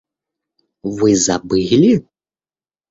Вы 0.97 1.09
забыли? 1.27 1.93